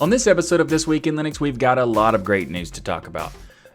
[0.00, 2.70] On this episode of This Week in Linux, we've got a lot of great news
[2.72, 3.32] to talk about.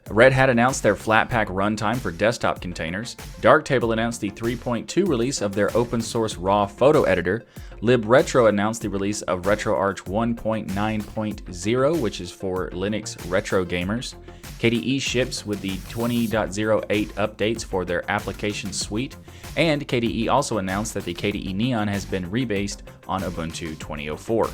[0.10, 3.16] Red Hat announced their Flatpak runtime for desktop containers.
[3.40, 7.46] Darktable announced the 3.2 release of their open source RAW photo editor.
[7.82, 14.16] LibRetro announced the release of RetroArch 1.9.0, which is for Linux retro gamers.
[14.60, 19.16] KDE ships with the 20.08 updates for their application suite.
[19.56, 24.50] And KDE also announced that the KDE Neon has been rebased on Ubuntu 2004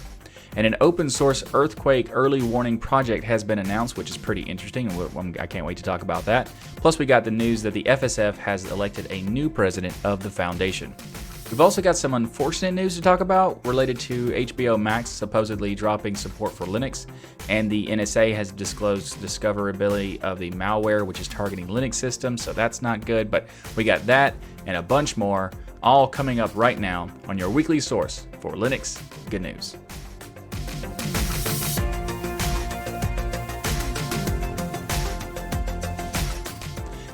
[0.55, 4.91] and an open source earthquake early warning project has been announced, which is pretty interesting,
[5.39, 6.51] I can't wait to talk about that.
[6.75, 10.29] Plus, we got the news that the FSF has elected a new president of the
[10.29, 10.93] foundation.
[11.53, 16.15] We've also got some unfortunate news to talk about related to HBO Max supposedly dropping
[16.15, 17.05] support for Linux,
[17.47, 22.53] and the NSA has disclosed discoverability of the malware which is targeting Linux systems, so
[22.53, 23.29] that's not good.
[23.29, 24.33] But we got that
[24.65, 25.51] and a bunch more,
[25.83, 28.99] all coming up right now on your weekly source for Linux
[29.29, 29.75] Good News.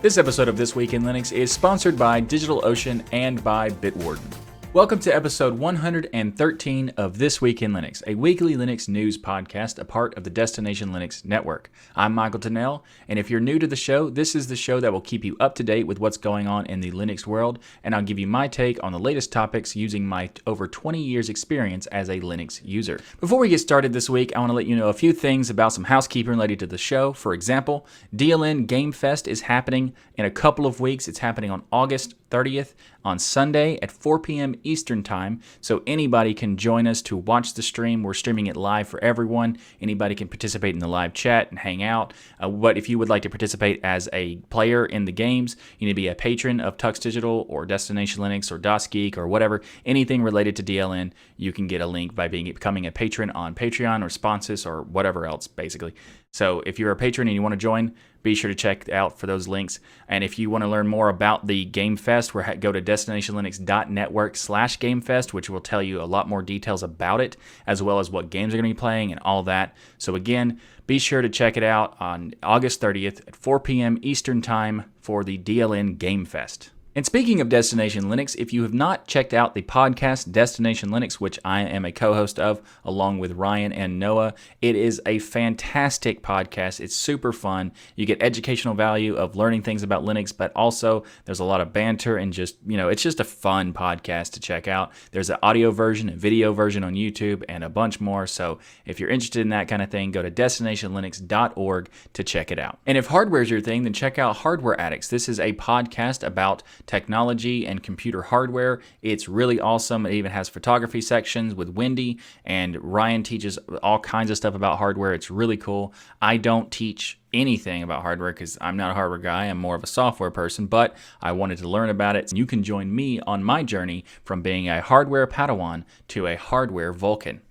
[0.01, 4.38] This episode of This Week in Linux is sponsored by DigitalOcean and by Bitwarden.
[4.71, 9.83] Welcome to episode 113 of This Week in Linux, a weekly Linux news podcast, a
[9.83, 11.71] part of the Destination Linux network.
[11.95, 14.93] I'm Michael Tunnell, and if you're new to the show, this is the show that
[14.93, 17.95] will keep you up to date with what's going on in the Linux world, and
[17.95, 21.87] I'll give you my take on the latest topics using my over 20 years experience
[21.87, 22.99] as a Linux user.
[23.19, 25.49] Before we get started this week, I want to let you know a few things
[25.49, 27.11] about some housekeeping related to the show.
[27.11, 31.07] For example, DLN Game Fest is happening in a couple of weeks.
[31.07, 34.55] It's happening on August 30th on Sunday at 4 p.m.
[34.63, 35.41] Eastern Time.
[35.61, 38.03] So anybody can join us to watch the stream.
[38.03, 39.57] We're streaming it live for everyone.
[39.81, 42.13] Anybody can participate in the live chat and hang out.
[42.39, 45.85] Uh, but if you would like to participate as a player in the games, you
[45.85, 49.61] need to be a patron of Tux Digital or Destination Linux or DasGeek or whatever,
[49.85, 53.55] anything related to DLN, you can get a link by being becoming a patron on
[53.55, 55.93] Patreon or Sponsors or whatever else, basically.
[56.31, 59.17] So if you're a patron and you want to join, be sure to check out
[59.17, 59.79] for those links.
[60.07, 64.35] And if you want to learn more about the Game Fest, we're go to destinationlinux.network
[64.35, 68.11] slash GameFest, which will tell you a lot more details about it, as well as
[68.11, 69.75] what games are going to be playing and all that.
[69.97, 73.97] So again, be sure to check it out on August 30th at 4 p.m.
[74.01, 76.71] Eastern Time for the DLN Game Fest.
[76.95, 81.13] And speaking of Destination Linux, if you have not checked out the podcast Destination Linux,
[81.13, 85.19] which I am a co host of along with Ryan and Noah, it is a
[85.19, 86.79] fantastic podcast.
[86.79, 87.73] It's super fun.
[87.95, 91.71] You get educational value of learning things about Linux, but also there's a lot of
[91.71, 94.91] banter and just, you know, it's just a fun podcast to check out.
[95.11, 98.25] There's an audio version, a video version on YouTube, and a bunch more.
[98.25, 98.57] So
[98.87, 102.79] if you're interested in that kind of thing, go to destinationlinux.org to check it out.
[102.87, 105.09] And if hardware is your thing, then check out Hardware Addicts.
[105.09, 108.81] This is a podcast about technology and computer hardware.
[109.03, 110.07] It's really awesome.
[110.07, 114.79] It even has photography sections with Wendy, and Ryan teaches all kinds of stuff about
[114.79, 115.13] hardware.
[115.13, 115.93] It's really cool.
[116.19, 119.45] I don't teach anything about hardware because I'm not a hardware guy.
[119.45, 122.33] I'm more of a software person, but I wanted to learn about it.
[122.35, 126.91] You can join me on my journey from being a hardware Padawan to a hardware
[126.91, 127.41] Vulcan.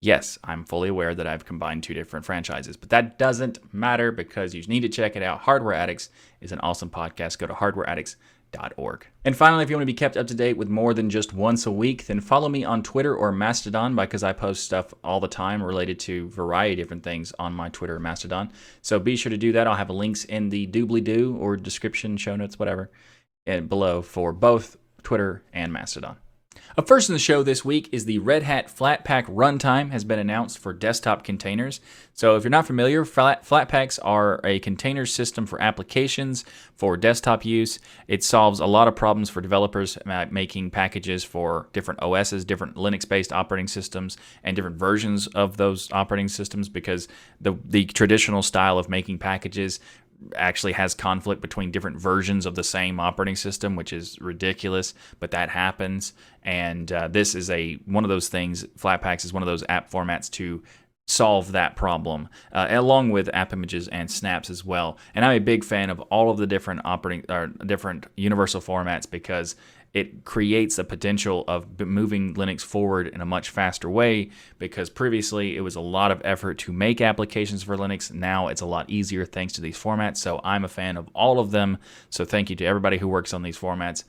[0.00, 4.54] Yes, I'm fully aware that I've combined two different franchises, but that doesn't matter because
[4.54, 5.40] you need to check it out.
[5.40, 6.10] Hardware Addicts
[6.40, 7.38] is an awesome podcast.
[7.38, 8.37] Go to hardwareaddicts.com.
[9.24, 11.32] And finally, if you want to be kept up to date with more than just
[11.32, 15.20] once a week, then follow me on Twitter or Mastodon because I post stuff all
[15.20, 18.52] the time related to a variety of different things on my Twitter Mastodon.
[18.80, 19.66] So be sure to do that.
[19.66, 22.90] I'll have links in the doobly doo or description, show notes, whatever,
[23.46, 26.16] and below for both Twitter and Mastodon.
[26.78, 30.20] Up first in the show this week is the Red Hat Flatpak runtime has been
[30.20, 31.80] announced for desktop containers.
[32.14, 36.44] So if you're not familiar, flat, Flatpaks are a container system for applications
[36.76, 37.80] for desktop use.
[38.06, 39.98] It solves a lot of problems for developers
[40.30, 46.28] making packages for different OSs, different Linux-based operating systems, and different versions of those operating
[46.28, 47.08] systems because
[47.40, 49.80] the the traditional style of making packages
[50.34, 55.30] actually has conflict between different versions of the same operating system, which is ridiculous, but
[55.30, 56.12] that happens.
[56.42, 58.64] And uh, this is a one of those things.
[58.78, 60.62] Flatpaks is one of those app formats to
[61.06, 64.98] solve that problem, uh, along with app images and snaps as well.
[65.14, 69.10] And I'm a big fan of all of the different operating or different universal formats
[69.10, 69.56] because
[69.94, 75.56] it creates a potential of moving Linux forward in a much faster way because previously
[75.56, 78.12] it was a lot of effort to make applications for Linux.
[78.12, 80.18] Now it's a lot easier thanks to these formats.
[80.18, 81.78] So I'm a fan of all of them.
[82.10, 84.04] So thank you to everybody who works on these formats.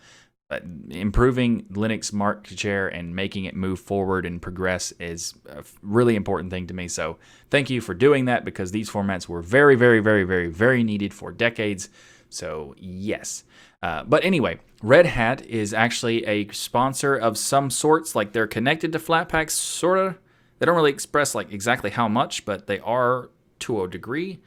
[0.49, 6.15] But improving Linux market share and making it move forward and progress is a really
[6.15, 6.87] important thing to me.
[6.87, 7.19] So
[7.51, 11.13] thank you for doing that because these formats were very, very, very, very, very needed
[11.13, 11.89] for decades.
[12.29, 13.43] So yes.
[13.81, 18.91] Uh, but anyway, Red Hat is actually a sponsor of some sorts, like they're connected
[18.93, 20.19] to Flatpaks, sort of.
[20.59, 23.29] They don't really express like exactly how much, but they are
[23.59, 24.39] to a degree.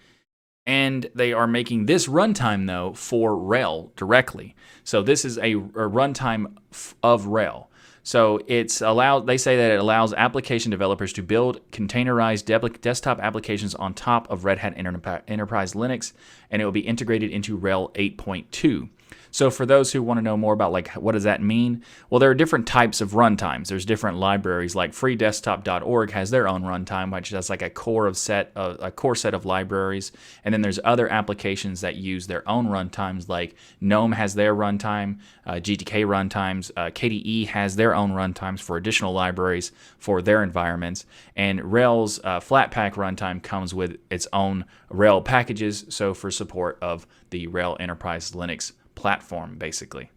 [0.65, 4.55] And they are making this runtime though for RHEL directly.
[4.85, 6.57] So this is a, a runtime
[7.03, 7.67] of RHEL.
[8.05, 9.27] So it's allowed.
[9.27, 14.29] They say that it allows application developers to build containerized de- desktop applications on top
[14.31, 16.13] of Red Hat Enterprise Linux,
[16.51, 18.89] and it will be integrated into RHEL 8.2.
[19.33, 22.19] So for those who want to know more about like what does that mean, well,
[22.19, 23.69] there are different types of runtimes.
[23.69, 24.77] There's different libraries.
[24.77, 28.91] Like FreeDesktop.org has their own runtime, which has like a core of set uh, a
[28.91, 30.13] core set of libraries,
[30.45, 33.27] and then there's other applications that use their own runtimes.
[33.27, 38.77] Like GNOME has their runtime, uh, GTK runtimes, uh, KDE has their own runtimes for
[38.77, 45.25] additional libraries for their environments, and RHEL's uh, Flatpak runtime comes with its own RHEL
[45.25, 45.87] packages.
[45.89, 50.11] So for support of the RHEL Enterprise Linux platform, basically.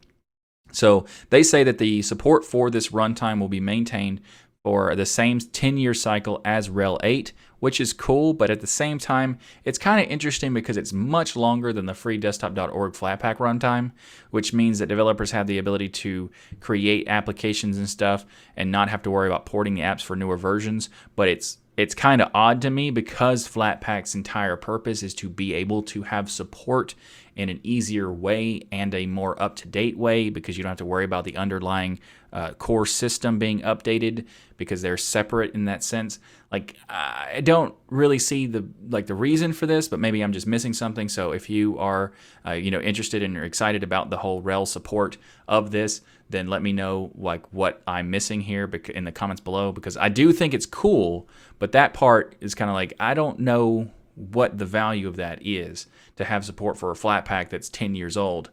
[0.72, 4.22] So they say that the support for this runtime will be maintained
[4.64, 8.68] for the same 10 year cycle as RHEL 8, which is cool, but at the
[8.68, 13.92] same time, it's kind of interesting because it's much longer than the freedesktop.org Flatpak runtime,
[14.32, 16.30] which means that developers have the ability to
[16.60, 20.38] create applications and stuff and not have to worry about porting the apps for newer
[20.38, 20.90] versions.
[21.16, 25.54] But it's it's kind of odd to me because Flatpak's entire purpose is to be
[25.54, 26.96] able to have support
[27.36, 30.78] in an easier way and a more up to date way because you don't have
[30.78, 32.00] to worry about the underlying
[32.32, 34.26] uh, core system being updated
[34.58, 36.20] because they're separate in that sense.
[36.52, 40.48] Like I don't really see the like the reason for this, but maybe I'm just
[40.48, 41.10] missing something.
[41.10, 42.14] So if you are
[42.46, 45.18] uh, you know interested and are excited about the whole RHEL support
[45.48, 49.72] of this, then let me know like what I'm missing here in the comments below
[49.72, 51.28] because I do think it's cool,
[51.60, 55.46] but that part is kind of like I don't know what the value of that
[55.46, 58.50] is to have support for a Flatpak that's 10 years old.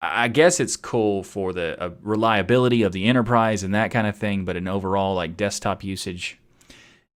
[0.00, 4.16] I guess it's cool for the uh, reliability of the enterprise and that kind of
[4.16, 6.38] thing, but in overall like desktop usage,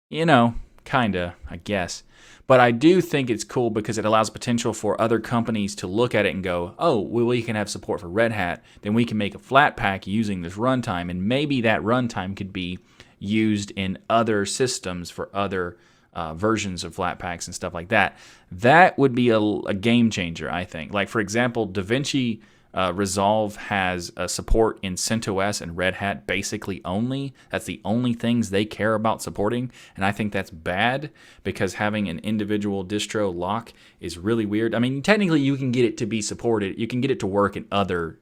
[0.09, 0.55] you know,
[0.85, 2.03] kinda, I guess.
[2.49, 6.15] But I do think it's cool because it allows potential for other companies to look
[6.15, 8.63] at it and go, oh, well, we can have support for Red Hat.
[8.81, 11.11] Then we can make a Flatpak using this runtime.
[11.11, 12.79] And maybe that runtime could be
[13.19, 15.77] used in other systems for other
[16.13, 18.17] uh, versions of Flatpaks and stuff like that.
[18.51, 20.93] That would be a, a game changer, I think.
[20.93, 22.41] Like, for example, DaVinci
[22.73, 27.33] uh, Resolve has a support in CentOS and Red Hat basically only.
[27.51, 29.71] That's the only things they care about supporting.
[29.95, 31.11] And I think that's bad
[31.43, 34.75] because having an individual distro lock is really weird.
[34.75, 37.27] I mean, technically, you can get it to be supported, you can get it to
[37.27, 38.19] work in other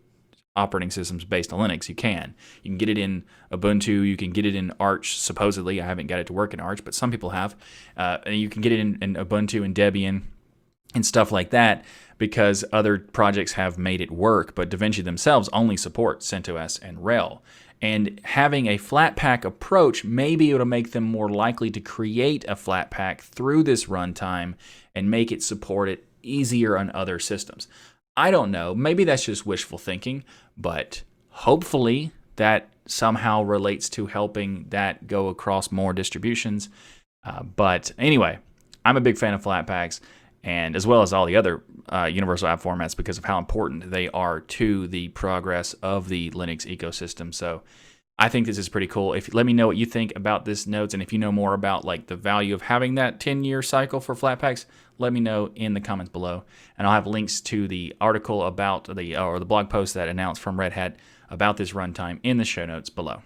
[0.58, 1.88] operating systems based on Linux.
[1.88, 2.36] You can.
[2.64, 4.06] You can get it in Ubuntu.
[4.06, 5.18] You can get it in Arch.
[5.20, 7.56] Supposedly, I haven't got it to work in Arch, but some people have.
[7.96, 10.24] Uh, and you can get it in, in Ubuntu and Debian
[10.94, 11.86] and stuff like that
[12.18, 14.56] because other projects have made it work.
[14.56, 17.40] But DaVinci themselves only support CentOS and RHEL.
[17.80, 23.22] And having a Flatpak approach, maybe it'll make them more likely to create a Flatpak
[23.22, 24.56] through this runtime
[24.96, 27.68] and make it support it easier on other systems.
[28.18, 28.74] I don't know.
[28.74, 30.24] Maybe that's just wishful thinking,
[30.58, 36.70] but hopefully that somehow relates to helping that go across more distributions.
[37.24, 38.40] Uh, but anyway,
[38.84, 40.00] I'm a big fan of Flatpaks,
[40.44, 43.92] and as well as all the other uh, universal app formats because of how important
[43.92, 47.34] they are to the progress of the Linux ecosystem.
[47.34, 47.62] So
[48.20, 49.14] I think this is pretty cool.
[49.14, 51.54] If let me know what you think about this notes, and if you know more
[51.54, 54.66] about like the value of having that 10 year cycle for Flatpaks,
[54.98, 56.44] let me know in the comments below.
[56.78, 60.42] And I'll have links to the article about the or the blog post that announced
[60.42, 60.96] from Red Hat
[61.30, 63.22] about this runtime in the show notes below.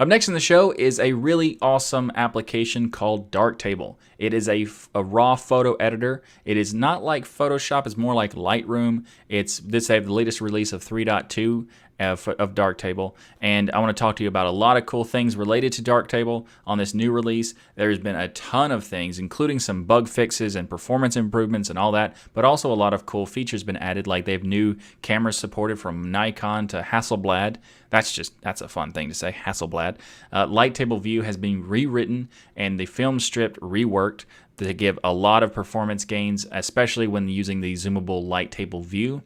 [0.00, 3.94] Up next in the show is a really awesome application called Darktable.
[4.18, 6.24] It is a, a raw photo editor.
[6.44, 9.04] It is not like Photoshop, it's more like Lightroom.
[9.28, 13.14] It's this have the latest release of 3.2 of, of Darktable.
[13.40, 15.82] And I want to talk to you about a lot of cool things related to
[15.82, 17.54] Darktable on this new release.
[17.76, 21.92] There's been a ton of things, including some bug fixes and performance improvements and all
[21.92, 25.36] that, but also a lot of cool features been added, like they have new cameras
[25.36, 27.56] supported from Nikon to Hasselblad.
[27.90, 29.96] That's just that's a fun thing to say, Hasselblad.
[30.32, 34.24] Uh, Light Table View has been rewritten and the film strip reworked
[34.56, 39.22] to give a lot of performance gains, especially when using the zoomable light table view.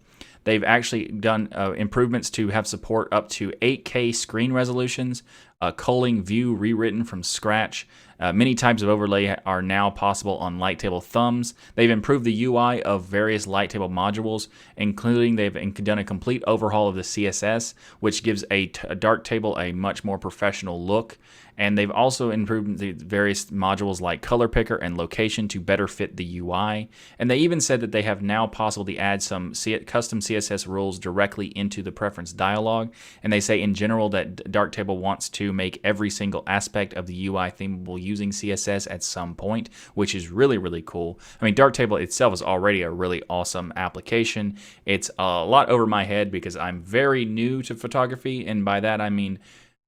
[0.49, 5.23] They've actually done uh, improvements to have support up to 8K screen resolutions,
[5.61, 7.87] a culling view rewritten from scratch.
[8.21, 11.55] Uh, many types of overlay are now possible on Lighttable thumbs.
[11.75, 16.97] They've improved the UI of various Lighttable modules, including they've done a complete overhaul of
[16.97, 21.19] the CSS, which gives a, t- a Darktable a much more professional look.
[21.59, 26.17] And they've also improved the various modules like color picker and location to better fit
[26.17, 26.89] the UI.
[27.19, 29.53] And they even said that they have now possible to add some
[29.87, 32.93] custom CSS rules directly into the preference dialog.
[33.25, 37.27] And they say in general that Darktable wants to make every single aspect of the
[37.27, 41.21] UI themable using CSS at some point, which is really, really cool.
[41.41, 44.59] I mean, Darktable itself is already a really awesome application.
[44.87, 48.47] It's a lot over my head because I'm very new to photography.
[48.47, 49.39] And by that, I mean,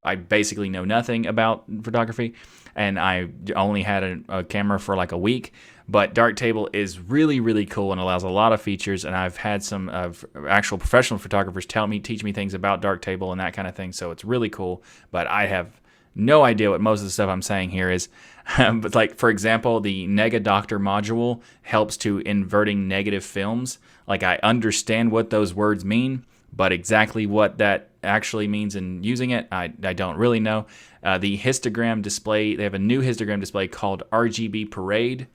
[0.03, 2.35] I basically know nothing about photography,
[2.75, 5.53] and I only had a, a, camera for like a week.
[5.89, 9.05] But Darktable is really, really cool and allows a lot of features.
[9.05, 12.81] And I've had some uh, of actual professional photographers tell me, teach me things about
[12.81, 13.91] Darktable and that kind of thing.
[13.91, 14.85] So it's really cool.
[15.11, 15.80] But I have
[16.15, 18.09] no idea what most of the stuff I'm saying here is.
[18.59, 23.79] but like for example, the Negadoctor module helps to inverting negative films.
[24.07, 29.31] Like I understand what those words mean, but exactly what that actually means in using
[29.31, 30.67] it, I, I don't really know.
[31.03, 35.27] Uh, the histogram display, they have a new histogram display called RGB Parade.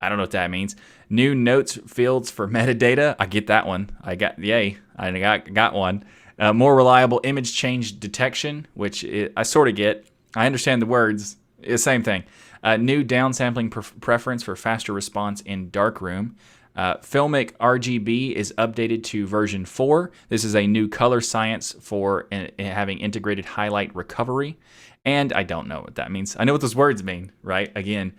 [0.00, 0.76] I don't know what that means.
[1.08, 3.16] New notes fields for metadata.
[3.18, 3.90] I get that one.
[4.02, 4.78] I got yay.
[4.96, 6.04] I got got one.
[6.38, 10.06] Uh, more reliable image change detection, which it, I sort of get.
[10.34, 11.36] I understand the words.
[11.62, 12.24] It's same thing.
[12.62, 16.36] Uh, new downsampling pre- preference for faster response in darkroom.
[16.76, 20.12] Uh, Filmic RGB is updated to version 4.
[20.28, 24.58] This is a new color science for in, in having integrated highlight recovery.
[25.04, 26.36] And I don't know what that means.
[26.38, 27.70] I know what those words mean, right?
[27.74, 28.12] Again.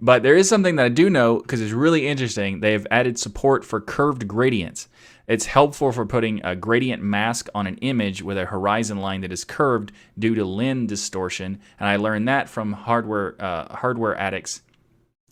[0.00, 2.60] But there is something that I do know because it's really interesting.
[2.60, 4.88] They've added support for curved gradients.
[5.26, 9.32] It's helpful for putting a gradient mask on an image with a horizon line that
[9.32, 11.60] is curved due to lens distortion.
[11.80, 14.62] And I learned that from hardware uh, hardware addicts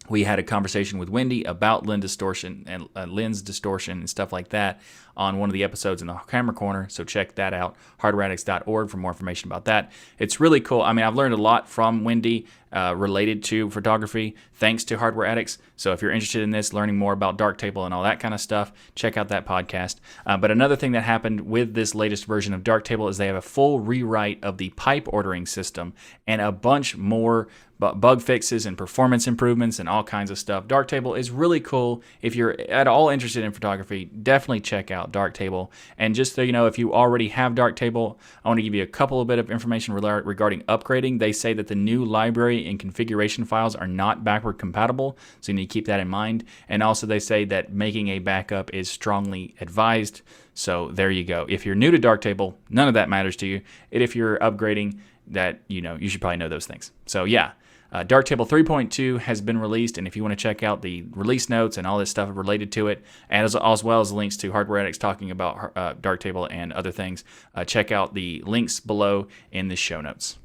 [0.09, 4.33] we had a conversation with Wendy about lens distortion and uh, lens distortion and stuff
[4.33, 4.81] like that
[5.17, 6.89] on one of the episodes in the Camera Corner.
[6.91, 9.93] So check that out, hardwareaddicts.org for more information about that.
[10.19, 10.83] It's really cool.
[10.83, 15.27] I mean, I've learned a lot from Wendy uh, related to photography thanks to Hardware
[15.27, 15.59] Addicts.
[15.77, 18.41] So if you're interested in this, learning more about Darktable and all that kind of
[18.41, 20.01] stuff, check out that podcast.
[20.27, 23.37] Uh, but another thing that happened with this latest version of Darktable is they have
[23.37, 25.95] a full rewrite of the pipe ordering system
[26.27, 30.67] and a bunch more bug fixes and performance improvements and all kinds of stuff.
[30.67, 32.03] Darktable is really cool.
[32.23, 35.71] If you're at all interested in photography, definitely check out Darktable.
[35.99, 38.83] And just so you know, if you already have Darktable, I want to give you
[38.83, 41.19] a couple of bit of information regarding upgrading.
[41.19, 45.57] They say that the new library and configuration files are not backward compatible, so you
[45.57, 46.45] need to keep that in mind.
[46.69, 50.23] And also, they say that making a backup is strongly advised.
[50.55, 51.47] So there you go.
[51.49, 53.61] If you're new to Darktable, none of that matters to you.
[53.93, 56.93] And if you're upgrading, that you know, you should probably know those things.
[57.07, 57.53] So yeah.
[57.93, 61.49] Uh, Darktable 3.2 has been released, and if you want to check out the release
[61.49, 64.81] notes and all this stuff related to it, as, as well as links to Hardware
[64.81, 67.23] Addicts talking about uh, Darktable and other things,
[67.55, 70.39] uh, check out the links below in the show notes.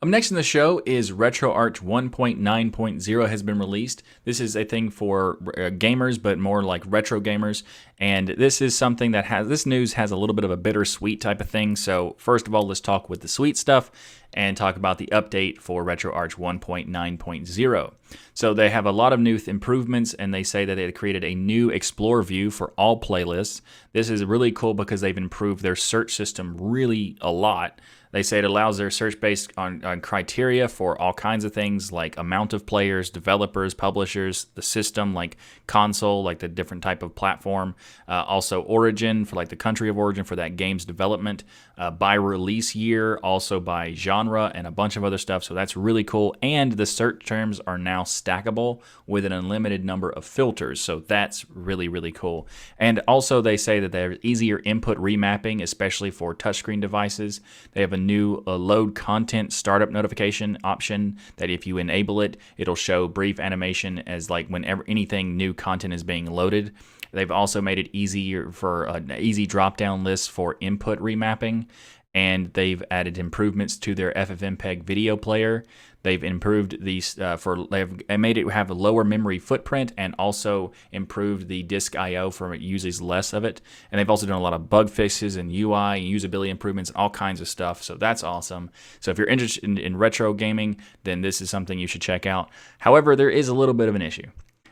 [0.00, 4.04] Up next in the show is RetroArch 1.9.0 has been released.
[4.22, 7.64] This is a thing for uh, gamers, but more like retro gamers.
[7.98, 11.20] And this is something that has this news has a little bit of a bittersweet
[11.20, 11.74] type of thing.
[11.74, 13.90] So first of all, let's talk with the sweet stuff
[14.32, 17.92] and talk about the update for RetroArch 1.9.0.
[18.34, 21.34] So they have a lot of new improvements, and they say that they created a
[21.34, 23.62] new Explore view for all playlists.
[23.92, 27.80] This is really cool because they've improved their search system really a lot.
[28.12, 31.92] They say it allows their search based on, on, criteria for all kinds of things
[31.92, 35.36] like amount of players, developers, publishers, the system like
[35.66, 37.74] console, like the different type of platform,
[38.08, 41.44] uh, also origin for like the country of origin for that game's development,
[41.78, 45.44] uh, by release year, also by genre, and a bunch of other stuff.
[45.44, 46.34] So that's really cool.
[46.42, 50.80] And the search terms are now stackable with an unlimited number of filters.
[50.80, 52.48] So that's really, really cool.
[52.78, 57.40] And also, they say that there's easier input remapping, especially for touchscreen devices.
[57.72, 62.36] They have a new uh, load content startup notification option that if you enable it,
[62.56, 66.74] it'll show brief animation as like whenever anything new content is being loaded.
[67.12, 71.66] They've also made it easier for an easy drop down list for input remapping,
[72.14, 75.64] and they've added improvements to their FFmpeg video player.
[76.02, 80.72] They've improved these uh, for they've made it have a lower memory footprint and also
[80.92, 83.60] improved the disk I/O for it uses less of it.
[83.90, 87.10] And they've also done a lot of bug fixes and UI and usability improvements all
[87.10, 87.82] kinds of stuff.
[87.82, 88.70] So that's awesome.
[89.00, 92.26] So if you're interested in, in retro gaming, then this is something you should check
[92.26, 92.48] out.
[92.78, 94.30] However, there is a little bit of an issue,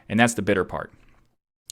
[0.08, 0.92] and that's the bitter part.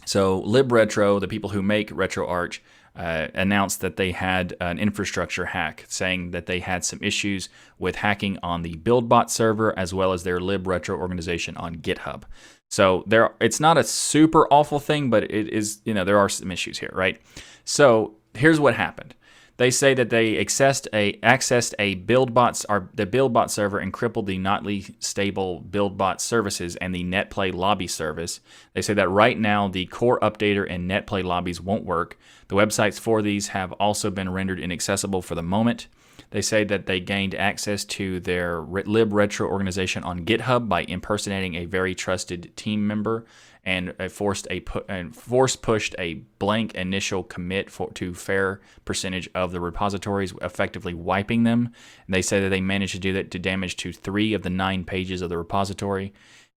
[0.04, 2.61] So LibRetro, the people who make RetroArch,
[2.96, 7.96] uh, announced that they had an infrastructure hack, saying that they had some issues with
[7.96, 12.23] hacking on the BuildBot server as well as their LibRetro organization on GitHub.
[12.70, 16.28] So there, it's not a super awful thing, but it is, you know, there are
[16.28, 17.20] some issues here, right?
[17.64, 19.14] So here's what happened.
[19.56, 24.26] They say that they accessed a accessed a BuildBots or the BuildBot server and crippled
[24.26, 28.40] the nightly stable BuildBot services and the NetPlay lobby service.
[28.73, 32.18] They say that right now the core updater and NetPlay lobbies won't work.
[32.49, 35.87] The websites for these have also been rendered inaccessible for the moment.
[36.30, 41.66] They say that they gained access to their LibRetro organization on GitHub by impersonating a
[41.66, 43.25] very trusted team member
[43.64, 49.28] and forced a pu- and force pushed a blank initial commit for, to fair percentage
[49.35, 51.71] of the repositories, effectively wiping them.
[52.06, 54.50] And they say that they managed to do that to damage to three of the
[54.50, 56.12] nine pages of the repository,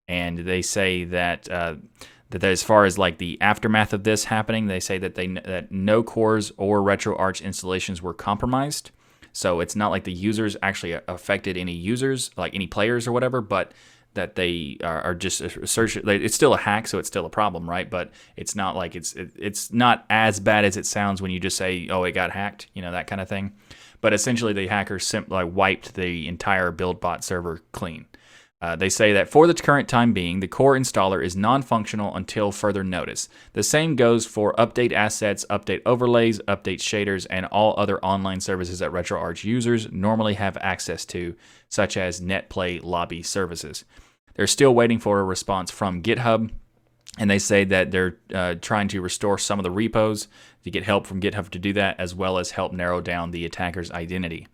[0.07, 1.49] and they say that.
[1.49, 1.75] Uh,
[2.29, 5.71] that as far as like the aftermath of this happening, they say that they that
[5.71, 8.91] no cores or RetroArch installations were compromised.
[9.31, 13.39] So it's not like the users actually affected any users, like any players or whatever,
[13.39, 13.71] but
[14.17, 15.95] that they are, are just search.
[15.95, 17.89] It's still a hack, so it's still a problem, right?
[17.89, 21.39] But it's not like it's it, it's not as bad as it sounds when you
[21.39, 23.53] just say, "Oh, it got hacked," you know that kind of thing.
[24.01, 28.05] But essentially, the hackers simply wiped the entire BuildBot server clean.
[28.59, 32.15] Uh, they say that for the current time being, the core installer is non functional
[32.15, 33.29] until further notice.
[33.53, 38.79] The same goes for update assets, update overlays, update shaders, and all other online services
[38.79, 41.35] that RetroArch users normally have access to,
[41.69, 43.85] such as NetPlay lobby services.
[44.37, 46.51] They're still waiting for a response from GitHub,
[47.17, 50.27] and they say that they're uh, trying to restore some of the repos
[50.63, 53.45] to get help from GitHub to do that, as well as help narrow down the
[53.45, 54.47] attacker's identity.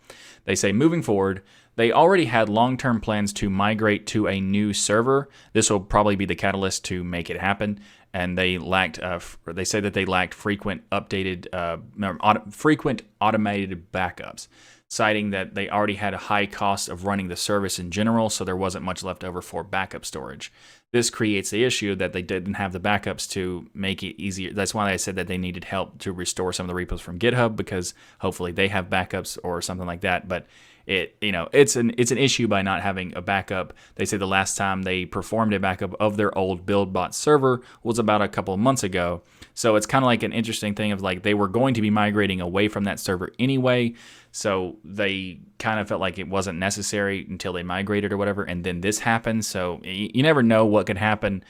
[0.46, 1.44] They say moving forward,
[1.76, 5.30] they already had long term plans to migrate to a new server.
[5.54, 7.80] This will probably be the catalyst to make it happen.
[8.14, 11.78] And they lacked, uh, they say that they lacked frequent updated, uh,
[12.22, 14.48] auto- frequent automated backups,
[14.94, 18.44] citing that they already had a high cost of running the service in general, so
[18.44, 20.54] there wasn't much left over for backup storage.
[20.92, 24.54] This creates the issue that they didn't have the backups to make it easier.
[24.54, 27.18] That's why I said that they needed help to restore some of the repos from
[27.18, 30.28] GitHub because hopefully they have backups or something like that.
[30.28, 30.46] But
[30.86, 33.74] it you know it's an it's an issue by not having a backup.
[33.96, 38.00] They say the last time they performed a backup of their old BuildBot server was
[38.00, 39.24] about a couple of months ago.
[39.54, 41.90] So it's kind of like an interesting thing of like they were going to be
[41.90, 43.94] migrating away from that server anyway.
[44.34, 48.66] So they kind of felt like it wasn't necessary until they migrated or whatever, and
[48.66, 49.46] then this happened.
[49.46, 51.44] So you, never know what could happen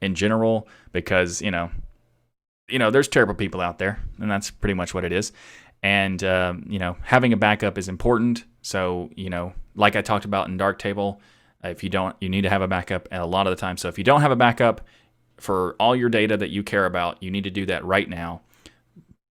[0.00, 1.70] in general because you know
[2.68, 5.32] you know there's terrible people out there, and that's pretty much what it is.
[5.82, 10.24] And um, you know having a backup is important so, you know, like I talked
[10.24, 11.18] about in Darktable,
[11.62, 13.76] if you don't, you need to have a backup a lot of the time.
[13.76, 14.82] So if you don't have a backup
[15.38, 18.42] for all your data that you care about, you need to do that right now.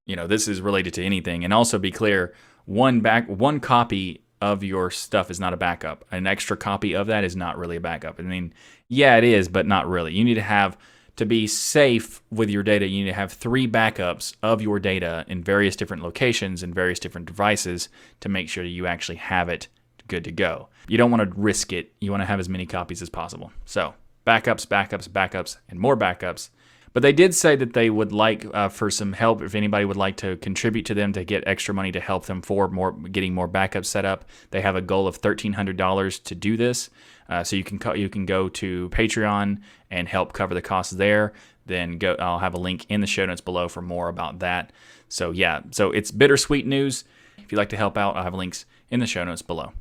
[0.05, 1.43] You know, this is related to anything.
[1.43, 2.33] And also be clear,
[2.69, 6.05] one back one copy of your stuff is not a backup.
[6.11, 8.19] An extra copy of that is not really a backup.
[8.19, 8.53] I mean,
[8.87, 10.13] yeah, it is, but not really.
[10.13, 10.77] You need to have
[11.15, 15.25] to be safe with your data, you need to have three backups of your data
[15.27, 17.89] in various different locations and various different devices
[18.21, 19.67] to make sure you actually have it
[20.07, 20.69] good to go.
[20.87, 21.91] You don't want to risk it.
[21.99, 23.51] You want to have as many copies as possible.
[23.65, 26.51] So, backups, backups, backups, and more backups.
[26.93, 29.97] But they did say that they would like uh, for some help if anybody would
[29.97, 33.33] like to contribute to them to get extra money to help them for more getting
[33.33, 34.25] more backups set up.
[34.51, 36.89] They have a goal of thirteen hundred dollars to do this.
[37.29, 40.93] Uh, so you can co- you can go to Patreon and help cover the costs
[40.93, 41.33] there.
[41.67, 42.15] Then go.
[42.17, 44.71] I'll have a link in the show notes below for more about that.
[45.09, 47.03] So yeah, so it's bittersweet news.
[47.37, 49.73] If you'd like to help out, I'll have links in the show notes below.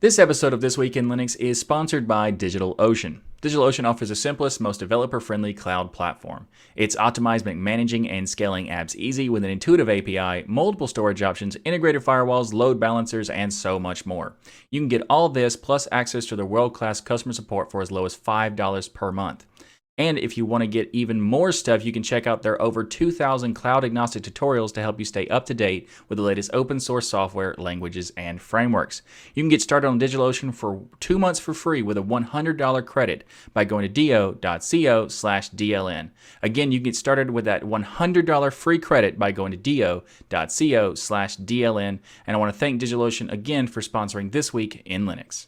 [0.00, 3.20] This episode of This Week in Linux is sponsored by DigitalOcean.
[3.40, 6.48] DigitalOcean offers the simplest, most developer friendly cloud platform.
[6.74, 11.56] It's optimized make managing and scaling apps easy with an intuitive API, multiple storage options,
[11.64, 14.34] integrated firewalls, load balancers, and so much more.
[14.70, 17.92] You can get all this plus access to their world class customer support for as
[17.92, 19.46] low as $5 per month.
[19.98, 22.84] And if you want to get even more stuff, you can check out their over
[22.84, 26.78] 2,000 cloud agnostic tutorials to help you stay up to date with the latest open
[26.78, 29.02] source software, languages, and frameworks.
[29.34, 33.24] You can get started on DigitalOcean for two months for free with a $100 credit
[33.52, 36.10] by going to do.co slash DLN.
[36.42, 41.36] Again, you can get started with that $100 free credit by going to do.co slash
[41.38, 41.98] DLN.
[42.26, 45.46] And I want to thank DigitalOcean again for sponsoring This Week in Linux.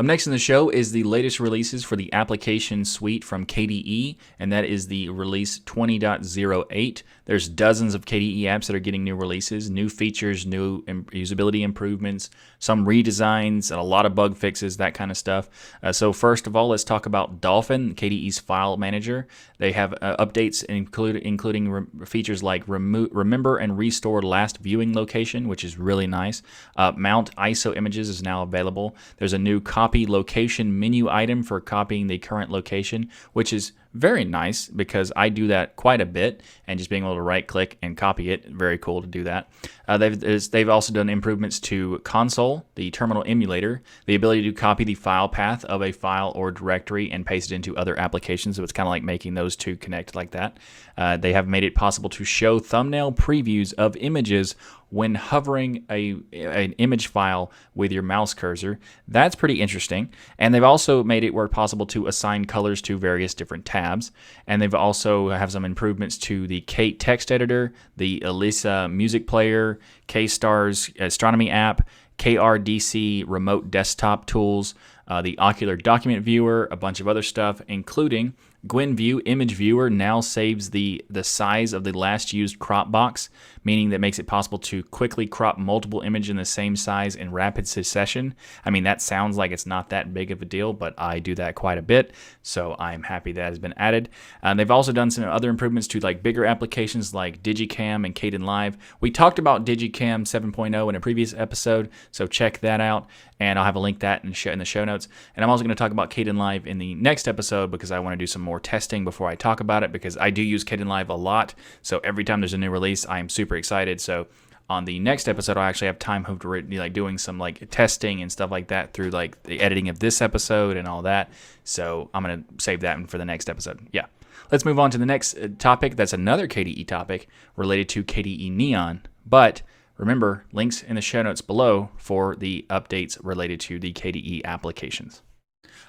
[0.00, 4.16] Up next in the show is the latest releases for the application suite from KDE,
[4.38, 7.02] and that is the release 20.08.
[7.26, 12.30] There's dozens of KDE apps that are getting new releases, new features, new usability improvements,
[12.58, 15.50] some redesigns, and a lot of bug fixes, that kind of stuff.
[15.82, 19.26] Uh, so, first of all, let's talk about Dolphin, KDE's file manager.
[19.58, 24.94] They have uh, updates include, including re- features like remo- remember and restore last viewing
[24.94, 26.42] location, which is really nice.
[26.74, 28.96] Uh, mount ISO images is now available.
[29.18, 34.24] There's a new copy location menu item for copying the current location, which is very
[34.24, 37.76] nice because I do that quite a bit, and just being able to right click
[37.82, 39.50] and copy it, very cool to do that.
[39.88, 44.84] Uh, they've they've also done improvements to Konsole, the terminal emulator, the ability to copy
[44.84, 48.56] the file path of a file or directory and paste it into other applications.
[48.56, 50.58] So it's kind of like making those two connect like that.
[50.96, 54.54] Uh, they have made it possible to show thumbnail previews of images
[54.90, 58.78] when hovering a an image file with your mouse cursor.
[59.08, 60.12] That's pretty interesting.
[60.38, 64.12] And they've also made it work possible to assign colors to various different tabs.
[64.46, 69.78] And they've also have some improvements to the Kate text editor, the Elisa music player,
[70.08, 74.74] KStars astronomy app, KRDC remote desktop tools,
[75.08, 78.34] uh, the Okular document viewer, a bunch of other stuff, including
[78.66, 83.30] Gwenview image viewer now saves the, the size of the last used crop box,
[83.62, 87.30] meaning that makes it possible to quickly crop multiple images in the same size in
[87.30, 88.34] rapid succession.
[88.64, 91.34] I mean, that sounds like it's not that big of a deal, but I do
[91.34, 94.08] that quite a bit, so I'm happy that has been added.
[94.42, 98.40] Uh, they've also done some other improvements to like bigger applications like digiKam and Caden
[98.40, 98.76] Kdenlive.
[99.00, 103.06] We talked about digiKam 7.0 in a previous episode, so check that out,
[103.38, 105.08] and I'll have a link that in, in the show notes.
[105.36, 107.98] And I'm also going to talk about Caden Kdenlive in the next episode because I
[107.98, 110.64] want to do some more testing before I talk about it because I do use
[110.64, 111.54] Caden Kdenlive a lot.
[111.82, 114.00] So every time there's a new release, I am super excited.
[114.00, 114.26] So
[114.68, 118.30] on the next episode, I'll actually have time to like doing some like testing and
[118.30, 121.30] stuff like that through like the editing of this episode and all that.
[121.64, 123.88] So I'm gonna save that for the next episode.
[123.92, 124.06] Yeah.
[124.50, 125.96] Let's move on to the next uh, topic.
[125.96, 129.02] That's another KDE topic related to KDE Neon.
[129.26, 129.62] But
[129.96, 135.22] remember, links in the show notes below for the updates related to the KDE applications.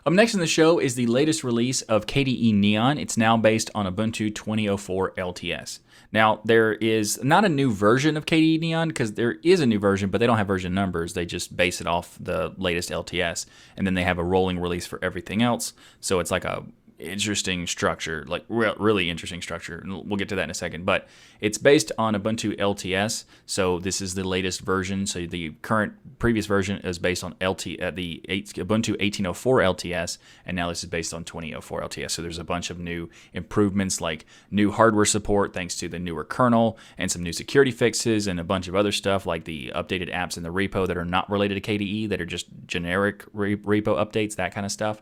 [0.05, 2.97] Up next in the show is the latest release of KDE Neon.
[2.97, 5.79] It's now based on Ubuntu 2004 LTS.
[6.13, 9.79] Now, there is not a new version of KDE Neon because there is a new
[9.79, 11.13] version, but they don't have version numbers.
[11.13, 13.45] They just base it off the latest LTS,
[13.77, 15.73] and then they have a rolling release for everything else.
[16.01, 16.63] So it's like a
[17.01, 19.83] interesting structure, like re- really interesting structure.
[19.85, 20.85] We'll get to that in a second.
[20.85, 21.07] But
[21.39, 25.07] it's based on Ubuntu LTS, so this is the latest version.
[25.07, 30.17] So the current previous version is based on LT uh, the 8, Ubuntu 1804 LTS,
[30.45, 32.11] and now this is based on 2004 LTS.
[32.11, 36.23] So there's a bunch of new improvements, like new hardware support thanks to the newer
[36.23, 40.13] kernel, and some new security fixes, and a bunch of other stuff like the updated
[40.13, 43.57] apps in the repo that are not related to KDE that are just generic re-
[43.57, 45.01] repo updates, that kind of stuff.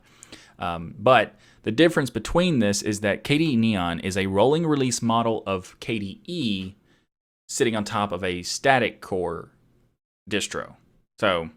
[0.59, 5.43] Um, but the difference between this is that KDE Neon is a rolling release model
[5.45, 6.75] of KDE
[7.47, 9.51] sitting on top of a static core
[10.29, 10.75] distro.
[11.19, 11.49] So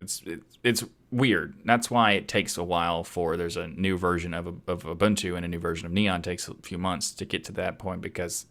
[0.00, 0.22] it's
[0.62, 1.54] it's, weird.
[1.66, 5.44] That's why it takes a while for there's a new version of, of Ubuntu and
[5.44, 8.46] a new version of Neon takes a few months to get to that point because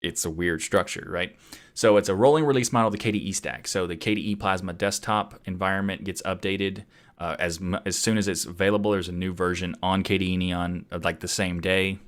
[0.00, 1.36] it's a weird structure, right?
[1.74, 3.66] So it's a rolling release model of the KDE stack.
[3.66, 6.84] So the KDE Plasma desktop environment gets updated
[7.20, 8.90] uh, as as soon as it's available.
[8.90, 11.98] There's a new version on KDE Neon uh, like the same day.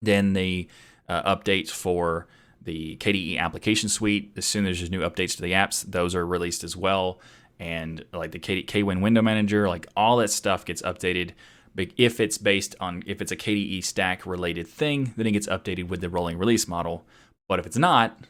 [0.00, 0.68] Then the
[1.08, 2.28] uh, updates for
[2.62, 4.32] the KDE application suite.
[4.36, 7.20] As soon as there's new updates to the apps, those are released as well.
[7.58, 11.32] And like the KDE, KWin window manager, like all that stuff gets updated.
[11.74, 15.48] But if it's based on if it's a KDE stack related thing, then it gets
[15.48, 17.04] updated with the rolling release model.
[17.48, 18.20] But if it's not,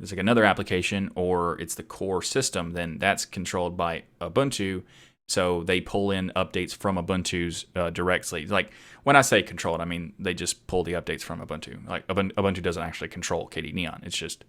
[0.00, 4.82] it's like another application or it's the core system, then that's controlled by Ubuntu
[5.28, 8.46] so they pull in updates from Ubuntu's uh, directly.
[8.46, 8.70] Like
[9.02, 11.86] when I say controlled, I mean they just pull the updates from Ubuntu.
[11.88, 14.02] Like Ubuntu doesn't actually control KDE Neon.
[14.04, 14.44] It's just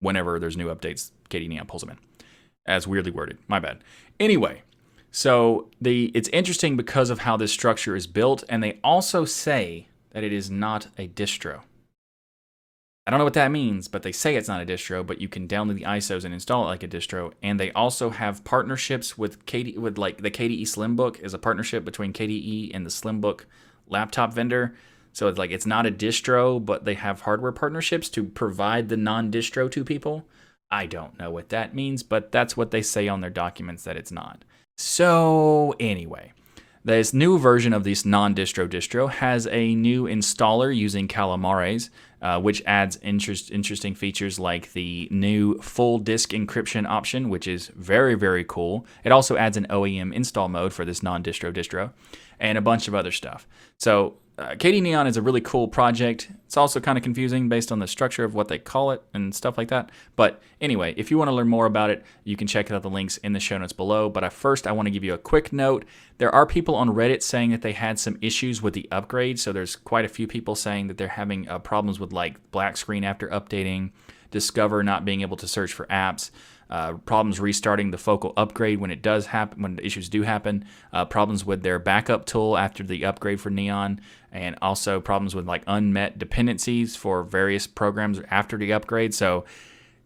[0.00, 1.98] whenever there's new updates, KDE Neon pulls them in.
[2.64, 3.38] As weirdly worded.
[3.48, 3.82] My bad.
[4.20, 4.62] Anyway,
[5.10, 9.88] so the it's interesting because of how this structure is built, and they also say
[10.12, 11.62] that it is not a distro.
[13.04, 15.28] I don't know what that means, but they say it's not a distro, but you
[15.28, 17.32] can download the ISOs and install it like a distro.
[17.42, 21.84] And they also have partnerships with KDE, with like the KDE Slimbook is a partnership
[21.84, 23.44] between KDE and the Slimbook
[23.88, 24.74] laptop vendor.
[25.12, 28.96] So it's like it's not a distro, but they have hardware partnerships to provide the
[28.96, 30.24] non-distro to people.
[30.70, 33.96] I don't know what that means, but that's what they say on their documents that
[33.96, 34.44] it's not.
[34.78, 36.32] So anyway,
[36.84, 41.90] this new version of this non-distro distro has a new installer using Calamares,
[42.22, 47.68] uh, which adds interest, interesting features like the new full disk encryption option, which is
[47.74, 48.86] very, very cool.
[49.04, 51.90] It also adds an OEM install mode for this non-distro distro,
[52.38, 53.46] and a bunch of other stuff.
[53.76, 56.30] So uh, KDE Neon is a really cool project.
[56.46, 59.34] It's also kind of confusing based on the structure of what they call it and
[59.34, 59.90] stuff like that.
[60.16, 62.88] But anyway, if you want to learn more about it, you can check out the
[62.88, 64.08] links in the show notes below.
[64.08, 65.84] But first, I want to give you a quick note.
[66.16, 69.38] There are people on Reddit saying that they had some issues with the upgrade.
[69.38, 72.78] So there's quite a few people saying that they're having uh, problems with like black
[72.78, 73.90] screen after updating,
[74.30, 76.30] Discover not being able to search for apps.
[76.72, 81.04] Uh, problems restarting the focal upgrade when it does happen, when issues do happen, uh,
[81.04, 84.00] problems with their backup tool after the upgrade for Neon,
[84.32, 89.12] and also problems with like unmet dependencies for various programs after the upgrade.
[89.12, 89.44] So,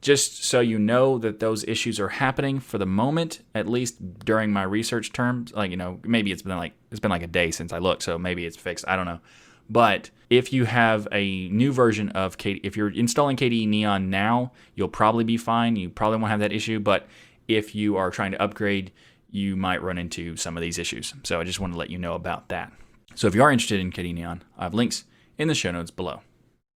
[0.00, 4.52] just so you know that those issues are happening for the moment, at least during
[4.52, 5.52] my research terms.
[5.52, 8.02] Like you know, maybe it's been like it's been like a day since I looked,
[8.02, 8.88] so maybe it's fixed.
[8.88, 9.20] I don't know.
[9.68, 14.52] But if you have a new version of KDE, if you're installing KDE Neon now,
[14.74, 15.76] you'll probably be fine.
[15.76, 16.80] You probably won't have that issue.
[16.80, 17.06] But
[17.48, 18.92] if you are trying to upgrade,
[19.30, 21.14] you might run into some of these issues.
[21.24, 22.72] So I just want to let you know about that.
[23.14, 25.04] So if you are interested in KDE Neon, I have links
[25.38, 26.20] in the show notes below.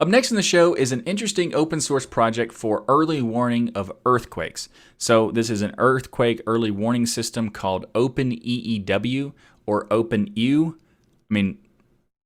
[0.01, 3.93] Up next in the show is an interesting open source project for early warning of
[4.07, 4.71] earthquakes.
[4.97, 9.35] So, this is an earthquake early warning system called OpenEEW
[9.67, 10.73] or OpenEW.
[10.73, 11.59] I mean,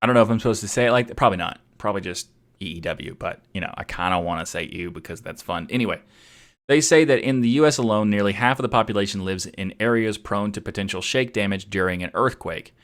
[0.05, 1.17] I don't know if I'm supposed to say it like.
[1.17, 1.61] Probably not.
[1.79, 2.29] Probably just
[2.61, 5.67] EEW, but you know, I kind of want to say U because that's fun.
[5.71, 5.99] Anyway,
[6.69, 10.19] they say that in the US alone, nearly half of the population lives in areas
[10.19, 12.77] prone to potential shake damage during an earthquake,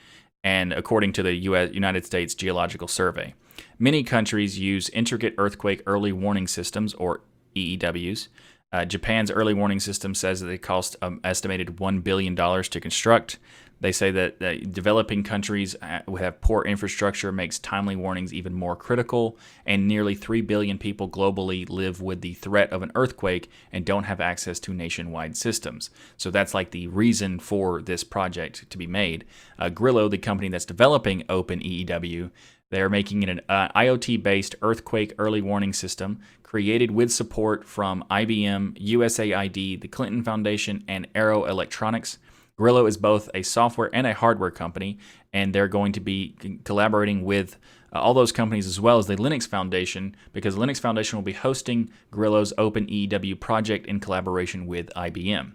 [0.42, 3.35] and according to the US, United States Geological Survey.
[3.78, 7.20] Many countries use intricate earthquake early warning systems, or
[7.54, 8.28] EEWs.
[8.72, 12.80] Uh, Japan's early warning system says that it cost an um, estimated $1 billion to
[12.80, 13.38] construct.
[13.80, 18.76] They say that, that developing countries uh, have poor infrastructure makes timely warnings even more
[18.76, 23.86] critical, and nearly 3 billion people globally live with the threat of an earthquake and
[23.86, 25.88] don't have access to nationwide systems.
[26.18, 29.24] So that's like the reason for this project to be made.
[29.58, 32.30] Uh, Grillo, the company that's developing OpenEEW,
[32.68, 37.64] they are making it an uh, IoT based earthquake early warning system created with support
[37.64, 42.18] from IBM, USAID, the Clinton Foundation, and Arrow Electronics.
[42.61, 44.99] Grillo is both a software and a hardware company,
[45.33, 47.57] and they're going to be collaborating with
[47.90, 51.25] uh, all those companies as well as the Linux Foundation because the Linux Foundation will
[51.25, 55.53] be hosting Grillo's OpenEEW project in collaboration with IBM.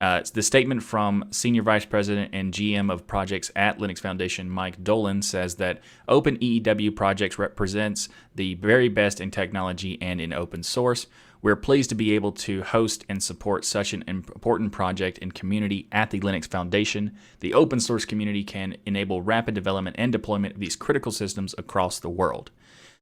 [0.00, 4.82] Uh, the statement from Senior Vice President and GM of projects at Linux Foundation, Mike
[4.82, 10.62] Dolan, says that Open OpenEEW projects represents the very best in technology and in open
[10.62, 11.06] source.
[11.42, 15.88] We're pleased to be able to host and support such an important project and community
[15.90, 17.16] at the Linux Foundation.
[17.40, 21.98] The open source community can enable rapid development and deployment of these critical systems across
[21.98, 22.50] the world.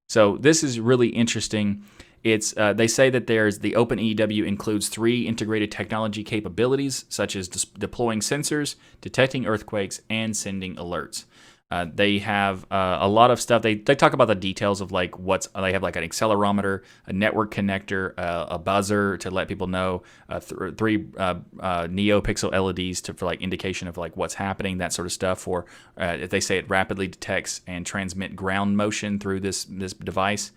[0.09, 1.85] So this is really interesting.
[2.25, 7.49] It's uh, they say that there's the OpenEEW includes three integrated technology capabilities such as
[7.49, 11.25] dis- deploying sensors, detecting earthquakes, and sending alerts.
[11.71, 13.61] Uh, they have uh, a lot of stuff.
[13.61, 17.13] They, they talk about the details of like what's they have like an accelerometer, a
[17.13, 22.53] network connector, uh, a buzzer to let people know, uh, th- three uh, uh, NeoPixel
[22.53, 25.41] LEDs to for like indication of like what's happening, that sort of stuff.
[25.41, 25.67] For
[25.99, 30.53] if they say it rapidly detects and transmit ground motion through this this device,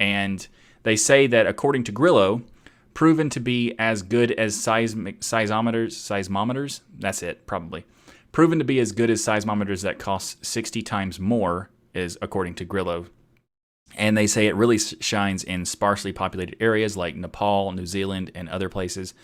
[0.00, 0.48] and
[0.82, 2.42] they say that according to Grillo,
[2.92, 6.80] proven to be as good as seismic seismometers, seismometers.
[6.98, 7.84] That's it, probably
[8.32, 12.64] proven to be as good as seismometers that cost 60 times more, is according to
[12.64, 13.06] Grillo.
[13.96, 18.48] And they say it really shines in sparsely populated areas like Nepal, New Zealand, and
[18.48, 19.14] other places.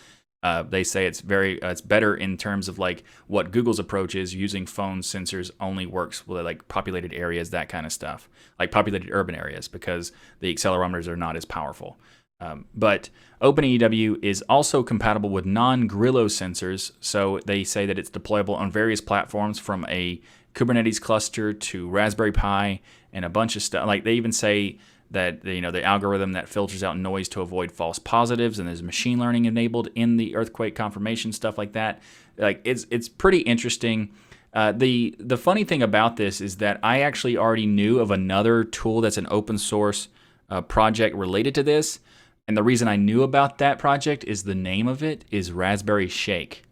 [0.41, 4.13] Uh, they say it's very uh, it's better in terms of like what Google's approach
[4.13, 8.27] is using phone sensors only works with like populated areas, that kind of stuff,
[8.59, 10.11] like populated urban areas, because
[10.41, 11.97] the accelerometers are not as powerful.
[12.39, 13.09] Um, but
[13.41, 18.71] OpenEW is also compatible with non Grillo sensors, so they say that it's deployable on
[18.71, 20.21] various platforms from a
[20.53, 23.87] Kubernetes cluster to Raspberry Pi and a bunch of stuff.
[23.87, 24.77] Like they even say
[25.11, 28.83] that you know the algorithm that filters out noise to avoid false positives, and there's
[28.83, 32.01] machine learning enabled in the earthquake confirmation stuff like that.
[32.37, 34.11] Like it's it's pretty interesting.
[34.53, 38.63] Uh, the the funny thing about this is that I actually already knew of another
[38.63, 40.09] tool that's an open source
[40.49, 41.99] uh, project related to this
[42.47, 46.09] and the reason I knew about that project is the name of it is Raspberry
[46.09, 46.63] Shake.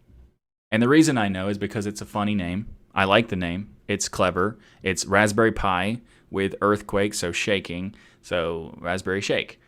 [0.71, 2.67] And the reason I know is because it's a funny name.
[2.93, 3.69] I like the name.
[3.87, 4.57] It's clever.
[4.83, 7.95] It's Raspberry Pi with earthquake, so shaking.
[8.21, 9.59] So Raspberry Shake.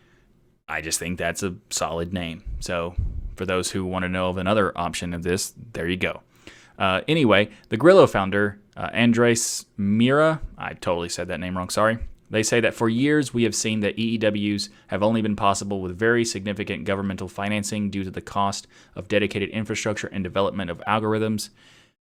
[0.67, 2.43] I just think that's a solid name.
[2.59, 2.95] So
[3.35, 6.21] for those who want to know of another option of this, there you go.
[6.77, 11.99] Uh, anyway, the Grillo founder, uh, Andres Mira, I totally said that name wrong, sorry.
[12.33, 15.95] They say that for years we have seen that EEWs have only been possible with
[15.95, 18.65] very significant governmental financing due to the cost
[18.95, 21.51] of dedicated infrastructure and development of algorithms.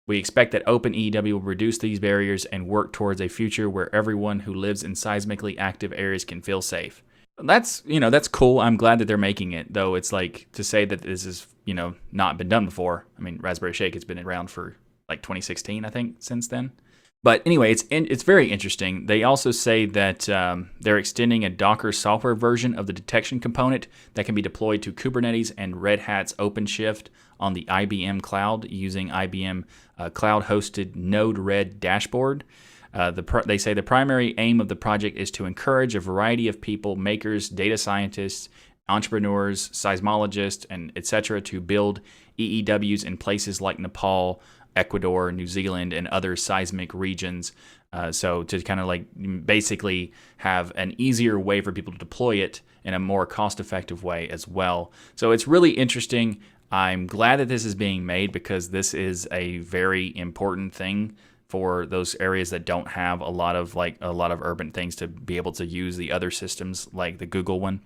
[0.07, 4.41] We expect that OpenEEW will reduce these barriers and work towards a future where everyone
[4.41, 7.01] who lives in seismically active areas can feel safe.
[7.41, 8.59] That's, you know, that's cool.
[8.59, 11.73] I'm glad that they're making it, though it's like to say that this is, you
[11.73, 13.05] know, not been done before.
[13.17, 14.75] I mean, Raspberry Shake has been around for
[15.07, 16.73] like 2016, I think, since then.
[17.21, 19.07] But anyway, it's in, it's very interesting.
[19.07, 23.87] They also say that um, they're extending a Docker software version of the detection component
[24.13, 29.09] that can be deployed to Kubernetes and Red Hat's OpenShift on the IBM cloud using
[29.09, 29.65] IBM
[29.97, 32.45] uh, cloud-hosted Node-RED dashboard.
[32.93, 35.99] Uh, the pr- they say the primary aim of the project is to encourage a
[35.99, 38.49] variety of people, makers, data scientists,
[38.87, 42.01] entrepreneurs, seismologists, and etc., to build
[42.39, 44.41] EEWs in places like Nepal,
[44.79, 47.51] Ecuador, New Zealand, and other seismic regions.
[47.91, 49.05] Uh, so to kind of like
[49.45, 54.29] basically have an easier way for people to deploy it in a more cost-effective way
[54.29, 54.91] as well.
[55.15, 56.39] So it's really interesting.
[56.71, 61.15] I'm glad that this is being made because this is a very important thing
[61.49, 64.95] for those areas that don't have a lot of like a lot of urban things
[64.97, 67.81] to be able to use the other systems like the Google one.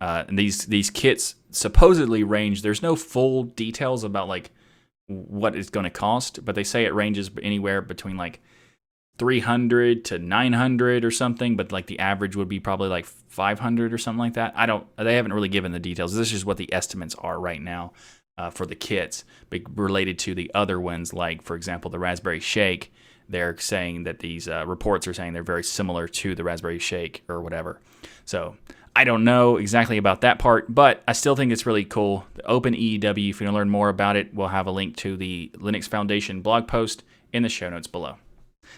[0.00, 2.62] Uh, and these these kits supposedly range.
[2.62, 4.50] There's no full details about like
[5.06, 8.40] what it's going to cost, but they say it ranges anywhere between like
[9.18, 13.98] 300 to 900 or something, but like the average would be probably like 500 or
[13.98, 14.52] something like that.
[14.56, 16.14] I don't, they haven't really given the details.
[16.14, 17.92] This is what the estimates are right now
[18.36, 22.40] uh, for the kits, but related to the other ones, like for example, the Raspberry
[22.40, 22.92] Shake.
[23.26, 27.24] They're saying that these uh, reports are saying they're very similar to the Raspberry Shake
[27.28, 27.80] or whatever.
[28.26, 28.56] So
[28.96, 32.26] I don't know exactly about that part, but I still think it's really cool.
[32.34, 35.16] The Open if you want to learn more about it, we'll have a link to
[35.16, 37.02] the Linux Foundation blog post
[37.32, 38.18] in the show notes below.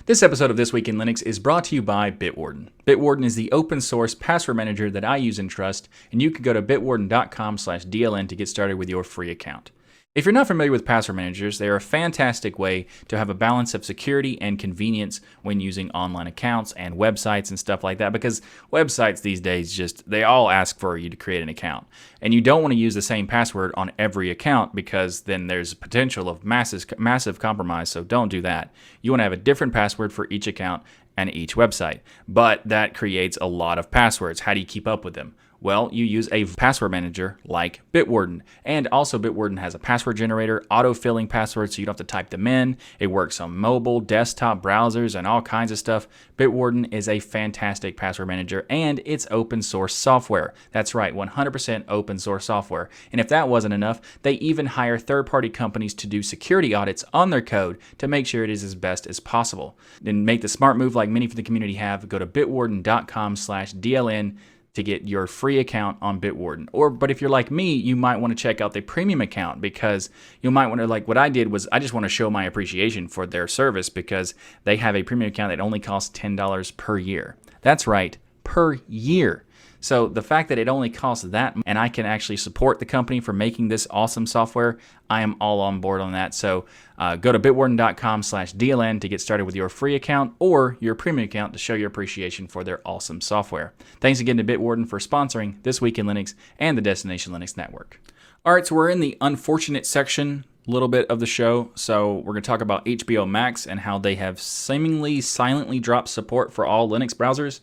[0.07, 2.69] This episode of This Week in Linux is brought to you by Bitwarden.
[2.87, 6.43] Bitwarden is the open source password manager that I use and trust, and you can
[6.43, 9.71] go to bitwarden.com/dln to get started with your free account.
[10.17, 13.35] If you're not familiar with password managers, they are a fantastic way to have a
[13.35, 18.15] balance of security and convenience when using online accounts and websites and stuff like that
[18.15, 18.41] because
[18.73, 21.87] websites these days just they all ask for you to create an account.
[22.23, 25.75] And you don't want to use the same password on every account because then there's
[25.75, 28.73] potential of massive massive compromise, so don't do that.
[29.03, 30.83] You want to have a different password for each account
[31.19, 32.01] and each website.
[32.27, 34.41] But that creates a lot of passwords.
[34.41, 35.35] How do you keep up with them?
[35.61, 38.43] Well, you use a password manager like Bitwarden.
[38.65, 42.13] And also, Bitwarden has a password generator, auto filling passwords so you don't have to
[42.13, 42.77] type them in.
[42.99, 46.07] It works on mobile, desktop, browsers, and all kinds of stuff.
[46.37, 50.53] Bitwarden is a fantastic password manager and it's open source software.
[50.73, 52.89] That's right, 100% open source software.
[53.11, 57.05] And if that wasn't enough, they even hire third party companies to do security audits
[57.13, 59.79] on their code to make sure it is as best as possible.
[60.01, 62.09] Then make the smart move like many from the community have.
[62.09, 64.37] Go to bitwarden.com slash DLN
[64.77, 66.69] to get your free account on Bitwarden.
[66.71, 69.61] Or but if you're like me, you might want to check out the premium account
[69.61, 70.11] because
[70.43, 72.45] you might want to like what I did was I just want to show my
[72.45, 74.35] appreciation for their service because
[74.65, 77.37] they have a premium account that only costs $10 per year.
[77.63, 79.46] That's right, per year.
[79.87, 83.21] So the fact that it only costs that and I can actually support the company
[83.21, 86.35] for making this awesome software, I am all on board on that.
[86.35, 86.65] So
[86.99, 90.97] uh, go to bitwarden.com slash DLN to get started with your free account or your
[90.97, 93.75] premium account to show your appreciation for their awesome software.
[94.01, 98.01] Thanks again to Bitwarden for sponsoring This Week in Linux and the Destination Linux Network.
[98.45, 101.71] All right, so we're in the unfortunate section little bit of the show.
[101.77, 106.09] So we're going to talk about HBO Max and how they have seemingly silently dropped
[106.09, 107.61] support for all Linux browsers.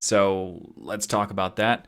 [0.00, 1.86] So let's talk about that.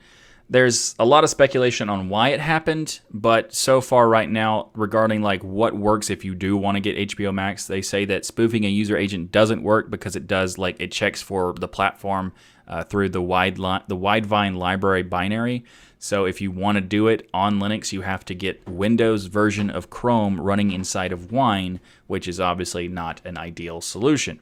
[0.48, 5.22] There's a lot of speculation on why it happened, but so far right now regarding
[5.22, 8.64] like what works if you do want to get HBO Max, they say that spoofing
[8.64, 12.32] a user agent doesn't work because it does like it checks for the platform
[12.66, 15.64] uh, through the wide li- the Widevine library binary.
[16.00, 19.70] So if you want to do it on Linux, you have to get Windows version
[19.70, 24.40] of Chrome running inside of Wine, which is obviously not an ideal solution.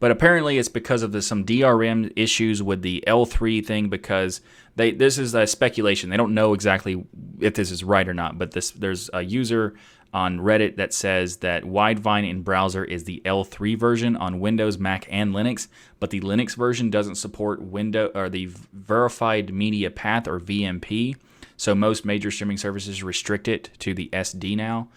[0.00, 3.88] But apparently, it's because of the, some DRM issues with the L3 thing.
[3.88, 4.40] Because
[4.76, 6.10] they this is a speculation.
[6.10, 7.04] They don't know exactly
[7.38, 8.38] if this is right or not.
[8.38, 9.74] But this there's a user
[10.12, 15.06] on Reddit that says that Widevine in browser is the L3 version on Windows, Mac,
[15.10, 15.68] and Linux,
[16.00, 21.16] but the Linux version doesn't support window or the verified media path or VMP.
[21.56, 24.88] So most major streaming services restrict it to the SD now.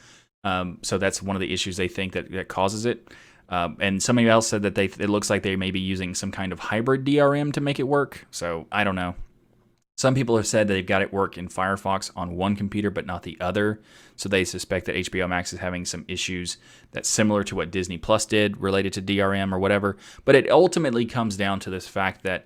[0.44, 3.10] Um, so that's one of the issues they think that, that causes it.
[3.50, 6.32] Um, and somebody else said that they it looks like they may be using some
[6.32, 8.26] kind of hybrid DRM to make it work.
[8.32, 9.16] So I don't know.
[9.96, 13.24] Some people have said they've got it work in Firefox on one computer but not
[13.24, 13.82] the other.
[14.16, 16.58] So they suspect that HBO Max is having some issues
[16.92, 19.98] that's similar to what Disney Plus did related to DRM or whatever.
[20.26, 22.46] But it ultimately comes down to this fact that